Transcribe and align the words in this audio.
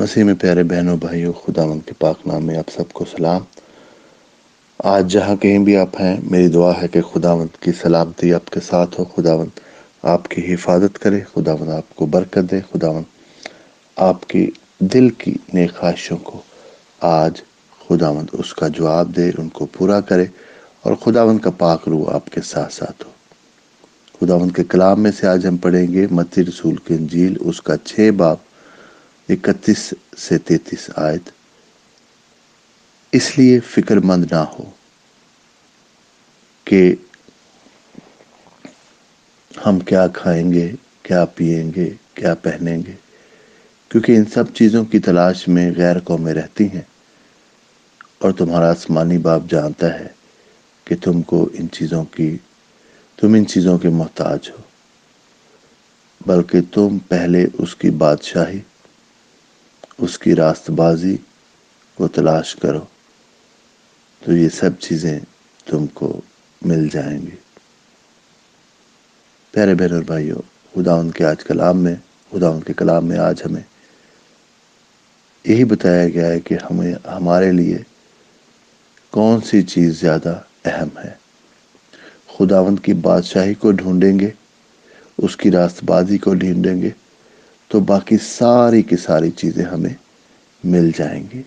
مسیح 0.00 0.24
میں 0.24 0.34
پیارے 0.34 0.62
بہنوں، 0.62 0.96
بھائیوں 0.96 1.32
خداون 1.32 1.80
کے 1.80 1.92
پاک 1.98 2.26
نام 2.26 2.44
میں 2.44 2.56
آپ 2.56 2.70
سب 2.70 2.92
کو 2.92 3.04
سلام۔ 3.04 3.42
آج 4.78 5.12
جہاں 5.12 5.36
کہیں 5.36 5.58
بھی 5.58 5.76
آپ 5.76 6.00
ہیں، 6.00 6.16
میری 6.30 6.48
دعا 6.48 6.82
ہے 6.82 6.88
کہ 6.88 7.00
خداوند 7.00 7.62
کی 7.62 7.72
سلامتی 7.72 8.34
آپ 8.34 8.50
کے 8.50 8.60
ساتھ 8.60 9.00
ہو 9.00 9.04
خداوند 9.04 9.60
آپ 10.02 10.28
کی 10.28 10.54
حفاظت 10.54 10.98
کرے 10.98 11.20
خداوند 11.34 11.68
آپ 11.68 11.96
کو 11.96 12.06
برکت 12.06 12.50
دے 12.50 12.60
خداوند 12.72 13.04
آپ 13.96 14.28
کی 14.28 14.50
دل 14.78 15.08
کی 15.08 15.34
نیک 15.54 15.76
خواہشوں 15.76 16.16
کو 16.16 16.42
آج 17.00 17.42
خداوند 17.88 18.26
اس 18.32 18.54
کا 18.54 18.68
جواب 18.68 19.16
دے، 19.16 19.30
ان 19.38 19.48
کو 19.48 19.66
پورا 19.66 20.00
کرے 20.00 20.26
اور 20.82 20.94
خداوند 20.94 21.38
کا 21.38 21.50
پاک 21.50 21.88
روح 21.88 22.14
آپ 22.14 22.30
کے 22.30 22.40
ساتھ 22.40 22.72
ساتھ 22.72 23.06
ہو۔ 23.06 23.10
خداوند 24.20 24.50
کے 24.56 24.64
کلام 24.64 25.02
میں 25.02 25.10
سے 25.10 25.26
آج 25.26 25.46
ہم 25.46 25.56
پڑھیں 25.56 25.92
گے 25.92 26.06
متی 26.10 26.44
رسول 26.44 26.76
کے 26.76 26.94
انجیل، 26.94 27.36
اس 27.40 27.62
کا 27.62 27.76
چھ 27.76 28.10
باپ 28.16 28.38
اکتیس 29.30 29.94
سے 30.18 30.38
تینتیس 30.38 30.90
آیت۔ 30.96 31.30
اس 33.12 33.38
لیے 33.38 33.60
فکر 33.60 33.96
مند 33.96 34.24
نہ 34.30 34.36
ہو 34.36 34.70
کہ 36.64 36.94
ہم 39.66 39.80
کیا 39.80 40.06
کھائیں 40.08 40.52
گے، 40.52 40.72
کیا 41.02 41.24
پئیں 41.24 41.72
گے، 41.76 41.90
کیا 42.14 42.34
پہنیں 42.34 42.78
گے۔ 42.86 42.92
کیونکہ 43.88 44.16
ان 44.16 44.24
سب 44.24 44.44
چیزوں 44.54 44.84
کی 44.84 44.98
تلاش 44.98 45.48
میں 45.48 45.72
غیر 45.76 46.00
قومیں 46.00 46.34
رہتی 46.34 46.64
ہیں۔ 46.64 46.82
اور 48.18 48.32
تمہارا 48.32 48.70
آسمانی 48.70 49.18
باپ 49.18 49.42
جانتا 49.50 50.00
ہے 50.00 50.08
کہ 50.84 50.96
تم 51.04 51.22
کو 51.22 51.48
ان 51.52 51.70
چیزوں 51.70 52.04
کی، 52.04 52.36
تم 53.16 53.34
ان 53.34 53.46
چیزوں 53.46 53.78
کے 53.78 53.88
محتاج 53.88 54.50
ہو۔ 54.50 54.62
بلکہ 56.26 56.58
تم 56.74 56.98
پہلے 56.98 57.46
اس 57.58 57.76
کی 57.76 57.90
بادشاہی 57.90 58.60
اس 60.00 60.18
کی 60.18 60.34
راست 60.34 60.70
بازی 60.70 61.16
کو 61.94 62.08
تلاش 62.08 62.54
کرو، 62.54 62.84
تو 64.24 64.36
یہ 64.36 64.48
سب 64.48 64.70
چیزیں 64.80 65.18
تم 65.66 65.86
کو 65.86 66.20
مل 66.62 66.88
جائیں 66.88 67.18
گی۔ 67.18 67.36
پیارے 69.50 69.74
بہن 69.74 69.92
اور 69.92 70.02
بھائیوں، 70.02 70.42
خدا 70.74 70.94
ان 70.94 71.10
کے 71.10 71.24
آج 71.24 71.44
کلام 71.44 71.78
میں، 71.78 71.94
خدا 72.30 72.48
ان 72.48 72.60
کے 72.60 72.72
کلام 72.72 73.04
میں 73.04 73.18
آج 73.18 73.42
ہمیں 73.46 73.62
یہی 75.44 75.64
بتایا 75.64 76.08
گیا 76.08 76.28
ہے 76.28 76.40
کہ 76.40 76.54
ہمیں، 76.54 76.94
ہمارے 77.08 77.52
لیے 77.52 77.78
کون 79.10 79.40
سی 79.40 79.62
چیز 79.62 80.00
زیادہ 80.00 80.40
اہم 80.64 80.98
ہے۔ 81.04 81.14
خداوند 82.28 82.78
کی 82.82 82.94
بادشاہی 82.94 83.54
کو 83.54 83.72
ڈھونڈیں 83.72 84.18
گے، 84.20 84.30
اس 85.18 85.36
کی 85.36 85.50
راست 85.50 85.84
بازی 85.84 86.18
کو 86.18 86.34
ڈھونڈیں 86.34 86.82
گے 86.82 86.90
تو 87.70 87.80
باقی 87.80 88.16
ساری 88.22 88.82
کی 88.82 88.96
ساری 88.96 89.30
چیزیں 89.30 89.64
ہمیں 89.64 89.94
مل 90.64 90.90
جائیں 90.98 91.24
گی۔ 91.34 91.42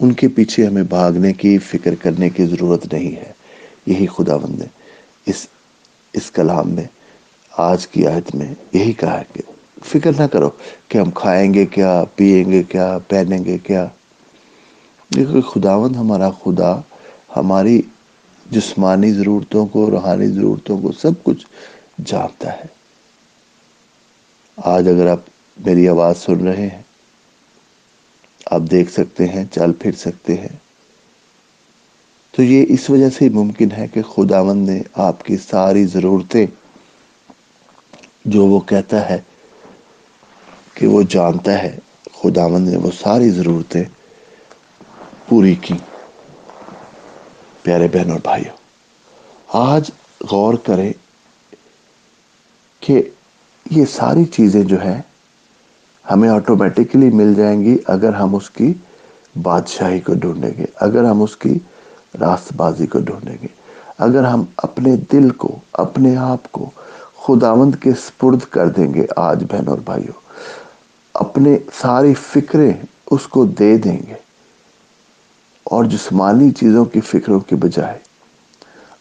ان 0.00 0.12
کے 0.12 0.28
پیچھے 0.28 0.66
ہمیں 0.66 0.82
بھاگنے 0.82 1.32
کی 1.32 1.58
فکر 1.58 1.94
کرنے 1.94 2.30
کی 2.30 2.46
ضرورت 2.46 2.92
نہیں 2.92 3.16
ہے۔ 3.16 3.32
یہی 3.86 4.06
خدا 4.06 4.36
بند 4.36 4.58
نے 4.58 4.64
اس 5.26 5.46
اس 6.12 6.30
کلام 6.30 6.70
میں، 6.70 6.84
آج 7.50 7.88
کی 7.88 8.06
آیت 8.06 8.34
میں 8.34 8.54
یہی 8.72 8.92
کہا 8.92 9.18
ہے 9.18 9.24
کہ 9.32 9.42
فکر 9.84 10.10
نہ 10.18 10.26
کرو 10.26 10.50
کہ 10.88 10.98
ہم 10.98 11.10
کھائیں 11.10 11.54
گے 11.54 11.66
کیا، 11.66 12.04
پیئیں 12.14 12.52
گے 12.52 12.62
کیا، 12.62 12.98
پہنیں 13.08 13.44
گے 13.44 13.58
کیا۔ 13.58 13.86
دیکھو، 15.14 15.40
خداوند 15.40 15.96
ہمارا 15.96 16.30
خدا، 16.30 16.80
ہماری 17.36 17.82
جسمانی 18.50 19.12
ضرورتوں 19.12 19.66
کو، 19.66 19.90
روحانی 19.90 20.26
ضرورتوں 20.26 20.78
کو 20.78 20.92
سب 20.92 21.10
کچھ 21.22 21.46
جانتا 22.04 22.52
ہے۔ 22.52 22.78
آج 24.56 24.88
اگر 24.88 25.06
آپ 25.06 25.20
میری 25.58 25.88
آواز 25.88 26.18
سن 26.18 26.48
رہے 26.48 26.66
ہیں۔ 26.66 26.82
آپ 28.46 28.60
دیکھ 28.70 28.92
سکتے 28.92 29.28
ہیں، 29.28 29.44
چل 29.52 29.72
پھر 29.72 29.92
سکتے 29.92 30.34
ہیں۔ 30.34 30.56
تو 32.30 32.42
یہ 32.42 32.64
اس 32.68 32.90
وجہ 32.90 33.10
سے 33.10 33.28
ممکن 33.28 33.68
ہے 33.72 33.88
کہ 33.88 34.02
خداوند 34.02 34.68
نے 34.68 34.82
آپ 34.94 35.24
کی 35.24 35.36
ساری 35.36 35.84
ضرورتیں 35.84 36.46
جو 38.24 38.44
وہ 38.44 38.60
کہتا 38.60 39.10
ہے 39.10 39.18
کہ 40.74 40.86
وہ 40.86 41.02
جانتا 41.02 41.62
ہے، 41.62 41.78
خداوند 42.22 42.68
نے 42.68 42.76
وہ 42.76 42.90
ساری 43.02 43.30
ضرورتیں 43.30 43.84
پوری 45.28 45.54
کی۔ 45.54 45.74
پیارے 47.62 47.88
بہن 47.88 48.10
اور 48.10 48.20
بھائیوں، 48.22 48.56
آج 49.48 49.90
غور 50.30 50.54
کریں 50.54 50.92
کہ 52.80 53.02
یہ 53.70 53.84
ساری 53.84 54.24
چیزیں 54.24 54.62
جو 54.62 54.82
ہیں 54.82 55.02
ہمیں 56.10 56.28
آٹومیٹکلی 56.28 57.10
مل 57.10 57.34
جائیں 57.34 57.60
گی 57.60 57.78
اگر 57.86 58.12
ہم 58.12 58.34
اس 58.34 58.50
کی 58.50 58.74
بادشاہی 59.42 60.00
کو 60.00 60.14
ڈھونڈیں 60.14 60.50
گے، 60.58 60.64
اگر 60.76 61.04
ہم 61.04 61.22
اس 61.22 61.36
کی 61.36 61.58
راست 62.20 62.52
بازی 62.56 62.86
کو 62.86 62.98
ڈھونڈیں 62.98 63.36
گے۔ 63.42 63.46
اگر 63.98 64.24
ہم 64.24 64.44
اپنے 64.56 64.96
دل 65.12 65.30
کو، 65.30 65.56
اپنے 65.72 66.16
آپ 66.16 66.52
کو 66.52 66.70
خداوند 67.26 67.74
کے 67.74 67.90
سپرد 67.92 68.38
کر 68.50 68.68
دیں 68.68 68.94
گے، 68.94 69.06
آج 69.16 69.44
بہن 69.50 69.68
اور 69.68 69.78
بھائیوں 69.84 70.20
اپنے 71.14 71.58
ساری 71.74 72.14
فکریں 72.14 72.72
اس 73.10 73.26
کو 73.26 73.44
دے 73.44 73.76
دیں 73.78 73.98
گے۔ 74.06 74.14
اور 75.64 75.84
جسمانی 75.84 76.50
چیزوں 76.50 76.84
کی 76.84 77.00
فکروں 77.00 77.40
کے 77.40 77.56
بجائے 77.56 77.98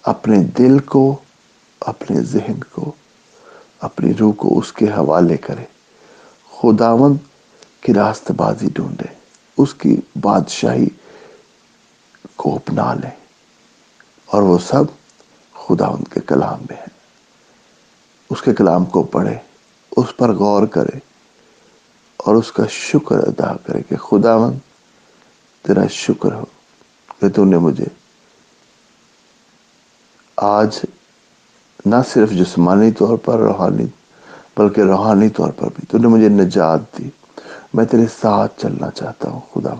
اپنے 0.03 0.43
دل 0.57 0.79
کو، 0.79 1.15
اپنے 1.81 2.21
ذہن 2.21 2.63
کو، 2.71 2.91
اپنی 3.81 4.13
روح 4.19 4.33
کو 4.33 4.59
اس 4.59 4.73
کے 4.73 4.85
حوالے 4.85 5.37
کرے 5.37 5.76
خداوند 6.61 7.17
کی 7.81 7.93
راست 7.93 8.31
بازی 8.31 8.67
ڈھونڈے، 8.73 9.13
اس 9.57 9.73
کی 9.73 9.97
بادشاہی 10.21 10.87
کو 12.35 12.55
اپنا 12.55 12.93
لیں۔ 12.93 13.15
اور 14.25 14.41
وہ 14.41 14.57
سب 14.57 14.83
خداوند 15.53 16.13
کے 16.13 16.19
کلام 16.19 16.59
میں 16.59 16.77
ہے 16.77 16.87
اس 18.29 18.41
کے 18.41 18.53
کلام 18.53 18.85
کو 18.85 19.03
پڑھے، 19.03 19.37
اس 19.97 20.17
پر 20.17 20.33
غور 20.33 20.67
کرے، 20.67 20.99
اور 22.17 22.35
اس 22.35 22.51
کا 22.51 22.63
شکر 22.69 23.17
ادا 23.17 23.53
کرے 23.65 23.81
کہ 23.83 23.95
خداوند 23.95 24.59
تیرا 25.61 25.87
شکر 25.87 26.33
ہو 26.33 26.45
کہ 27.21 27.29
تو 27.29 27.45
نے 27.45 27.57
مجھے 27.57 27.85
آج 30.35 30.79
نہ 31.85 31.95
صرف 32.13 32.31
جسمانی 32.31 32.91
طور 32.91 33.17
پر، 33.17 33.37
روحانی 33.37 33.85
بلکہ 34.57 34.81
روحانی 34.81 35.29
طور 35.29 35.51
پر 35.51 35.67
بھی۔ 35.75 35.85
تو 35.89 35.97
نے 35.97 36.07
مجھے 36.07 36.29
نجات 36.29 36.79
دی۔ 36.97 37.09
میں 37.73 37.85
تیرے 37.85 38.05
ساتھ 38.21 38.61
چلنا 38.61 38.91
چاہتا 38.91 39.29
ہوں، 39.29 39.39
خدا 39.53 39.73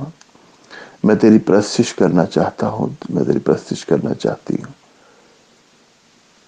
میں 1.03 1.15
تیری 1.15 1.39
پرستش 1.39 1.93
کرنا 1.93 2.25
چاہتا 2.25 2.69
ہوں، 2.69 2.87
میں 3.09 3.23
تیری 3.23 3.39
پرستش 3.39 3.85
کرنا 3.85 4.13
چاہتی 4.13 4.53
ہوں۔ 4.53 4.73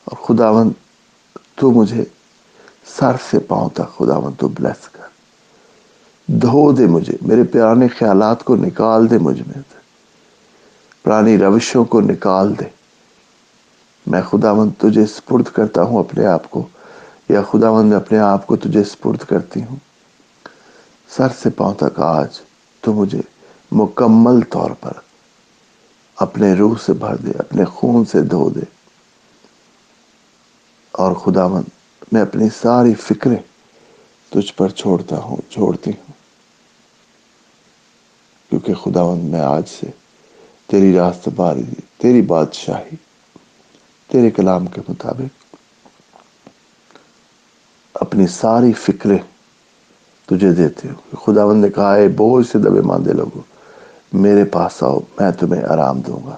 اور 0.06 0.26
خداون 0.26 0.72
تو 1.56 1.72
مجھے 1.72 2.04
سر 3.00 3.16
سے 3.30 3.40
پاؤں 3.40 3.70
تک 3.70 3.98
خداون 3.98 4.34
تو 4.34 4.48
بلیس 4.48 4.90
کر۔ 4.90 5.08
دھو 6.28 6.72
دے 6.72 6.86
مجھے، 6.86 7.18
میرے 7.22 7.44
پیرانے 7.44 7.88
خیالات 7.88 8.44
کو 8.44 8.56
نکال 8.56 9.10
دے 9.10 9.18
مجھ 9.18 9.42
میں۔ 9.42 9.62
پرانی 11.04 11.38
روشوں 11.38 11.86
کو 11.86 12.02
نکال 12.02 12.60
دے۔ 12.60 12.66
میں 14.08 14.22
خدا 14.22 14.54
مند 14.54 14.70
تجھے 14.78 15.06
سپرد 15.06 15.44
کرتا 15.44 15.84
ہوں، 15.84 16.00
اپنے 16.00 16.26
آپ 16.26 16.52
کو 16.52 16.68
یا 17.30 17.42
خدا 17.42 17.72
مند 17.72 17.90
میں 17.90 17.98
اپنے 17.98 18.20
آپ 18.20 18.48
کو 18.48 18.56
تجھے 18.56 18.84
سپرد 18.84 19.18
کرتی 19.18 19.64
ہوں۔ 19.64 19.76
سر 21.10 21.28
سے 21.42 21.50
پاؤں 21.50 21.74
تک 21.74 22.00
آج 22.00 22.28
تو 22.82 22.94
مجھے 22.94 23.22
مکمل 23.72 24.42
طور 24.42 24.72
پر 24.72 24.92
اپنے 26.16 26.54
روح 26.54 26.76
سے 26.86 26.94
بھر 26.94 27.16
دے، 27.16 27.32
اپنے 27.40 27.66
خون 27.66 28.06
سے 28.06 28.22
دھو 28.22 28.50
دے۔ 28.50 28.60
اور 30.92 31.16
خدا 31.16 31.48
مند 31.48 31.64
میں 32.12 32.22
اپنی 32.22 32.48
ساری 32.62 32.94
فکریں 32.94 33.38
تجھ 34.30 34.54
پر 34.54 34.70
چھوڑتا 34.70 35.18
ہوں، 35.18 35.38
چھوڑتی 35.52 35.92
ہوں۔ 35.92 36.14
کیونکہ 38.50 38.74
خداوند، 38.74 39.24
میں 39.24 39.42
آج 39.42 39.64
سے 39.80 39.88
تیری 40.68 40.96
راست 40.96 41.30
باری، 41.36 41.64
تیری 41.98 42.22
بادشاہی، 42.22 42.96
تیرے 44.08 44.32
کلام 44.32 44.66
کے 44.66 44.82
مطابق 44.90 45.56
اپنی 48.10 48.28
ساری 48.28 48.74
فکریں 48.74 49.18
تجھے 50.26 50.54
دیتے 50.54 50.88
ہو 50.90 51.16
خداوند 51.16 51.66
نے 51.66 51.70
کہا 51.70 51.96
ہے 51.96 52.08
بوجھ 52.08 52.48
سے 52.48 52.60
دبے 52.60 52.82
ماندے 52.82 53.14
لوگوں، 53.14 53.42
میرے 54.14 54.44
پاس 54.44 54.84
آؤ، 54.84 55.00
میں 55.20 55.32
تمہیں 55.32 55.64
آرام 55.64 56.00
دوں 56.00 56.28
گا۔ 56.28 56.36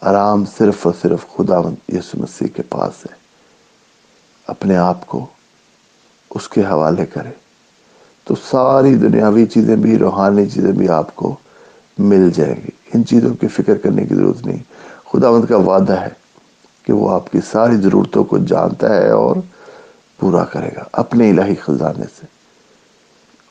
آرام 0.00 0.44
صرف 0.58 0.86
اور 0.86 0.94
صرف 1.02 1.18
خداوند 1.36 1.90
یسو 1.90 2.18
مسیح 2.18 2.46
کے 2.48 2.62
پاس 2.62 3.06
ہے۔ 3.06 3.14
اپنے 4.46 4.76
آپ 4.76 5.06
کو 5.06 5.26
اس 6.30 6.48
کے 6.48 6.60
حوالے 6.60 7.06
کرے۔ 7.06 7.30
تو 8.24 8.34
ساری 8.50 8.94
دنیاوی 8.94 9.46
چیزیں 9.46 9.76
بھی، 9.76 9.98
روحانی 9.98 10.46
چیزیں 10.46 10.72
بھی 10.72 10.88
آپ 10.88 11.16
کو 11.16 11.36
مل 11.98 12.30
جائیں 12.30 12.56
گی۔ 12.56 12.70
ان 12.94 13.04
چیزوں 13.04 13.34
کی 13.34 13.48
فکر 13.48 13.76
کرنے 13.78 14.06
کی 14.06 14.14
ضرورت 14.14 14.46
نہیں۔ 14.46 14.62
خداوند 15.12 15.44
کا 15.44 15.56
وعدہ 15.56 16.00
ہے 16.00 16.08
کہ 16.82 16.92
وہ 16.92 17.10
آپ 17.10 17.32
کی 17.32 17.38
ساری 17.50 17.76
ضرورتوں 17.76 18.24
کو 18.24 18.38
جانتا 18.38 18.96
ہے 18.96 19.10
اور 19.10 19.36
پورا 20.20 20.44
کرے 20.44 20.68
گا، 20.76 20.84
اپنے 20.92 21.30
الہی 21.30 21.54
خزانے 21.54 22.04
سے۔ 22.20 22.26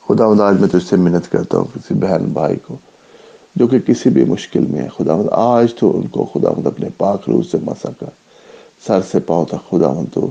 خدا 0.08 0.44
آج 0.44 0.60
میں 0.60 0.68
تجھ 0.68 0.88
سے 0.88 0.96
منت 0.96 1.32
کرتا 1.32 1.58
ہوں، 1.58 1.64
کسی 1.64 1.94
بہن 1.94 2.24
بھائی 2.24 2.56
کو، 2.56 2.76
جو 3.56 3.66
کہ 3.66 3.78
کسی 3.78 4.10
بھی 4.10 4.24
مشکل 4.24 4.60
میں 4.60 4.82
ہے۔ 4.82 4.88
خدا 4.96 5.12
آج 5.32 5.74
تو 5.74 5.98
ان 5.98 6.06
کو 6.06 6.24
خدا 6.34 6.48
اپنے 6.48 6.88
پاک 6.96 7.22
روح 7.28 7.42
سے 7.50 7.58
مسا 7.62 7.88
کر۔ 8.00 8.06
سر 8.86 9.00
سے 9.10 9.20
پاؤں 9.20 9.44
تک 9.44 9.70
خدا 9.70 10.00
تو 10.12 10.30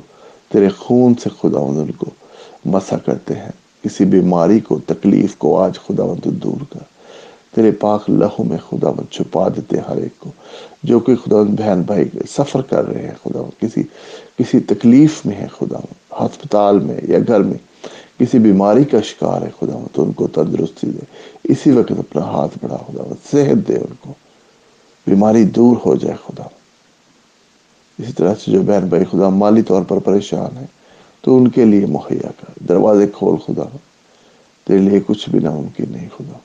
تیرے 0.49 0.69
خون 0.69 1.13
سے 1.15 1.29
خدا 1.41 1.59
ان 1.59 1.91
کو 1.91 2.05
مسا 2.65 2.97
کرتے 2.97 3.33
ہیں۔ 3.33 3.51
کسی 3.83 4.05
بیماری 4.05 4.59
کو، 4.59 4.79
تکلیف 4.79 5.35
کو 5.35 5.59
آج 5.59 5.75
خدا 5.75 6.03
تو 6.23 6.31
دور 6.31 6.63
کر۔ 6.69 6.79
تیرے 7.55 7.71
پاک 7.71 8.09
لہو 8.09 8.43
میں 8.43 8.57
خدا 8.69 8.91
مند 8.91 9.11
چھپا 9.11 9.47
دیتے 9.47 9.77
ہر 9.89 9.97
ایک 9.97 10.19
کو۔ 10.19 10.29
جو 10.83 10.99
کہ 10.99 11.15
خدا 11.15 11.41
بہن 11.41 11.81
بھائی 11.81 12.03
سفر 12.29 12.61
کر 12.61 12.85
رہے 12.85 13.01
ہیں، 13.01 13.15
خدا 13.23 13.49
کسی 13.59 13.83
کسی 14.37 14.59
تکلیف 14.59 15.25
میں 15.25 15.35
ہے، 15.35 15.47
خدا 15.57 15.77
ہسپتال 16.11 16.79
میں 16.79 16.97
یا 17.03 17.17
گھر 17.27 17.39
میں 17.39 17.57
کسی 18.19 18.39
بیماری 18.39 18.83
کا 18.83 19.01
شکار 19.01 19.41
ہے، 19.41 19.49
خدا 19.59 19.87
تو 19.93 20.03
ان 20.03 20.11
کو 20.11 20.27
تندرستی 20.27 20.87
دے۔ 20.87 21.05
اسی 21.43 21.71
وقت 21.71 21.91
اپنا 21.91 22.21
ہاتھ 22.21 22.57
بڑھا، 22.61 22.77
خدا 22.77 23.03
صحت 23.31 23.67
دے 23.67 23.75
ان 23.75 23.93
کو۔ 23.99 24.13
بیماری 25.07 25.43
دور 25.43 25.77
ہو 25.85 25.95
جائے، 25.95 26.15
خدا 26.25 26.43
اسی 27.99 28.13
طرح 28.13 28.33
سے 28.35 28.51
جو 28.51 28.61
بہن 28.61 28.87
بھائی 28.87 29.05
خدا 29.05 29.29
مالی 29.29 29.61
طور 29.61 29.83
پر 29.83 29.99
پریشان 29.99 30.57
ہے 30.57 30.65
تو 31.21 31.37
ان 31.37 31.47
کے 31.47 31.65
لیے 31.65 31.85
مہیا 31.85 32.29
کر۔ 32.39 32.63
دروازے 32.69 33.07
کھول، 33.07 33.35
خدا 33.37 33.77
تیرے 34.67 34.79
لیے 34.79 34.99
کچھ 35.07 35.29
بھی 35.29 35.39
ناممکن 35.39 35.85
نہیں، 35.87 36.07
خدا 36.17 36.37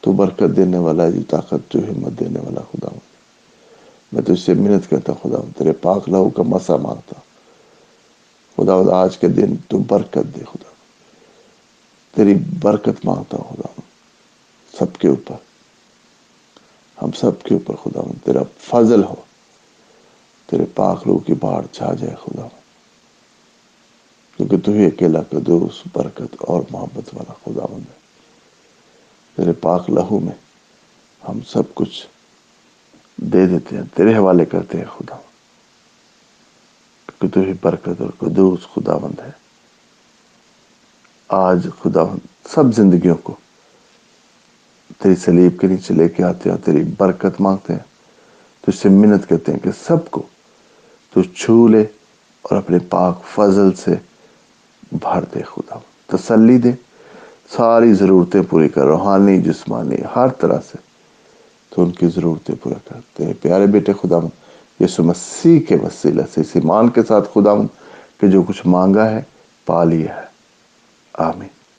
تو 0.00 0.12
برکت 0.12 0.56
دینے 0.56 0.78
والا 0.78 1.10
جو 1.10 1.20
طاقت، 1.28 1.72
جو 1.72 1.80
ہمت 1.80 2.20
دینے 2.20 2.40
والا، 2.40 2.60
خدا 2.60 2.88
میں 4.12 4.22
تجھ 4.22 4.40
سے 4.40 4.54
محنت 4.54 4.90
کرتا 4.90 5.12
خدا 5.22 5.38
تیرے 5.58 5.72
پاک 5.72 6.08
لہو 6.08 6.30
کا 6.30 6.42
مسا 6.42 6.76
مانگتا 6.76 7.20
خدا 8.56 8.96
آج 8.96 9.18
کے 9.18 9.28
دن 9.28 9.56
تو 9.68 9.78
برکت 9.78 10.34
دے 10.34 10.44
خدا. 10.52 10.70
تیری 12.14 12.34
برکت 12.62 13.04
مانگتا 13.04 13.36
ہوں 13.36 13.56
خدا. 13.56 13.80
سب 14.78 14.96
کے 14.96 15.08
اوپر. 15.08 15.34
ہم 17.02 17.12
سب 17.12 17.42
کے 17.42 17.54
اوپر 17.54 17.74
خدا. 17.74 18.00
تیرا 18.24 18.40
فضل 18.58 19.04
ہو. 19.04 19.14
تیرے 20.46 20.64
پاک 20.74 21.06
لو 21.06 21.18
کی 21.18 21.34
باڑ 21.34 21.66
چھا 21.72 21.94
جائے 21.94 22.14
خدا. 22.14 22.48
کیونکہ 24.36 24.56
تو 24.58 24.72
ہی 24.72 24.86
اکیلا 24.86 25.22
قدوس، 25.30 25.82
برکت 25.92 26.36
اور 26.40 26.62
محبت 26.70 27.14
والا 27.14 27.32
خدا 27.44 27.74
ہے 27.74 27.78
تیرے 29.36 29.52
پاک 29.52 29.90
لہو 29.90 30.18
میں 30.18 30.34
ہم 31.28 31.38
سب 31.48 31.62
کچھ 31.74 32.06
دے 33.16 33.46
دیتے 33.46 33.76
ہیں، 33.76 33.82
تیرے 33.94 34.16
حوالے 34.16 34.44
کرتے 34.44 34.78
ہیں 34.78 34.84
خدا. 34.84 35.16
تو 37.20 37.40
ہی 37.40 37.52
برکت 37.62 38.00
اور 38.00 38.10
قدوس 38.18 38.60
خدا 38.74 38.96
بند 38.96 39.20
ہے۔ 39.20 39.30
آج 41.28 41.68
خدا 41.82 42.00
سب 42.48 42.74
زندگیوں 42.74 43.14
کو 43.14 43.34
تیری 44.98 45.16
سلیب 45.16 45.60
کے 45.60 45.66
نیچے 45.66 45.94
لے 45.94 46.08
کے 46.08 46.24
آتے 46.24 46.50
ہیں 46.50 46.56
تیری 46.56 46.84
برکت 46.98 47.40
مانگتے 47.40 47.72
ہیں۔ 47.72 47.94
تو 48.60 48.64
اس 48.66 48.78
سے 48.78 48.88
منت 48.88 49.28
کرتے 49.28 49.52
ہیں 49.52 49.58
کہ 49.58 49.70
سب 49.86 50.10
کو 50.10 50.22
تو 51.10 51.22
چھو 51.22 51.68
لے 51.68 51.84
اور 52.42 52.56
اپنے 52.56 52.78
پاک 52.78 53.24
فضل 53.24 53.72
سے 53.72 53.94
بھر 54.92 55.24
دے 55.34 55.42
خدا 55.42 55.78
تسلی 56.06 56.58
دے۔ 56.58 56.72
ساری 57.50 57.94
ضرورتیں 57.94 58.42
پوری 58.50 58.68
کر۔ 58.68 58.82
روحانی، 58.82 59.42
جسمانی، 59.42 59.96
ہر 60.16 60.28
طرح 60.28 60.58
سے 60.72 60.78
تو 61.70 61.82
ان 61.82 61.90
کی 61.90 62.06
ضرورتیں 62.06 62.54
پورا 62.62 62.74
کر۔ 62.84 63.16
تیرے 63.16 63.32
پیارے 63.32 63.66
بیٹے 63.66 63.92
خدا 63.92 64.16
یسو 64.80 65.02
مسیح 65.02 65.60
کے 65.60 65.76
وسیلہ 65.76 66.22
سے، 66.34 66.40
اس 66.40 66.50
ایمان 66.54 66.88
کے 66.88 67.02
ساتھ 67.08 67.28
خدا 67.34 67.50
کہ 68.20 68.26
جو 68.26 68.42
کچھ 68.42 68.62
مانگا 68.64 69.10
ہے، 69.10 69.22
پا 69.66 69.84
لیا 69.84 70.16
ہے۔ 70.16 70.26
آمین۔ 71.12 71.53